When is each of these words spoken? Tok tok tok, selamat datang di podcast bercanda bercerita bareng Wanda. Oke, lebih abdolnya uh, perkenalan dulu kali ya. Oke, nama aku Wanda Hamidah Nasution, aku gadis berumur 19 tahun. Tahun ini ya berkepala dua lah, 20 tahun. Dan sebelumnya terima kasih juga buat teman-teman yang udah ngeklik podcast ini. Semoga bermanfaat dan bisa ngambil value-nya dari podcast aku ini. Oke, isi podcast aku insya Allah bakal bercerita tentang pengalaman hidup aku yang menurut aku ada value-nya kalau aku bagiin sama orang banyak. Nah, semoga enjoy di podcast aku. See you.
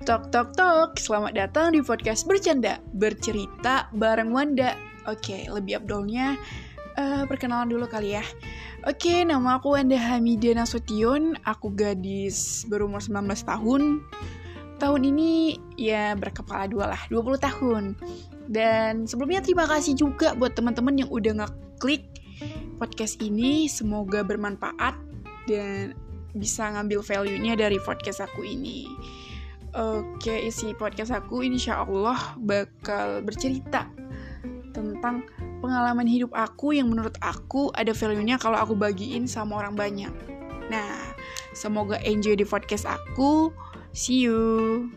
Tok 0.00 0.32
tok 0.32 0.56
tok, 0.56 0.96
selamat 0.96 1.36
datang 1.36 1.76
di 1.76 1.84
podcast 1.84 2.24
bercanda 2.24 2.80
bercerita 2.96 3.84
bareng 3.92 4.32
Wanda. 4.32 4.72
Oke, 5.04 5.44
lebih 5.44 5.76
abdolnya 5.76 6.40
uh, 6.96 7.28
perkenalan 7.28 7.68
dulu 7.68 7.84
kali 7.84 8.16
ya. 8.16 8.24
Oke, 8.88 9.28
nama 9.28 9.60
aku 9.60 9.76
Wanda 9.76 10.00
Hamidah 10.00 10.56
Nasution, 10.56 11.36
aku 11.44 11.76
gadis 11.76 12.64
berumur 12.64 13.04
19 13.04 13.28
tahun. 13.44 14.00
Tahun 14.80 15.02
ini 15.04 15.60
ya 15.76 16.16
berkepala 16.16 16.64
dua 16.72 16.96
lah, 16.96 17.02
20 17.12 17.36
tahun. 17.36 17.92
Dan 18.48 19.04
sebelumnya 19.04 19.44
terima 19.44 19.68
kasih 19.68 20.00
juga 20.00 20.32
buat 20.32 20.56
teman-teman 20.56 20.96
yang 20.96 21.12
udah 21.12 21.44
ngeklik 21.44 22.08
podcast 22.80 23.20
ini. 23.20 23.68
Semoga 23.68 24.24
bermanfaat 24.24 24.96
dan 25.44 25.92
bisa 26.32 26.72
ngambil 26.72 27.04
value-nya 27.04 27.52
dari 27.52 27.76
podcast 27.84 28.24
aku 28.24 28.48
ini. 28.48 28.88
Oke, 29.70 30.50
isi 30.50 30.74
podcast 30.74 31.14
aku 31.14 31.46
insya 31.46 31.86
Allah 31.86 32.34
bakal 32.42 33.22
bercerita 33.22 33.86
tentang 34.74 35.22
pengalaman 35.62 36.10
hidup 36.10 36.34
aku 36.34 36.74
yang 36.74 36.90
menurut 36.90 37.14
aku 37.22 37.70
ada 37.78 37.94
value-nya 37.94 38.40
kalau 38.42 38.58
aku 38.58 38.74
bagiin 38.74 39.30
sama 39.30 39.62
orang 39.62 39.78
banyak. 39.78 40.10
Nah, 40.70 41.14
semoga 41.54 42.02
enjoy 42.02 42.34
di 42.34 42.46
podcast 42.46 42.86
aku. 42.86 43.54
See 43.94 44.26
you. 44.26 44.90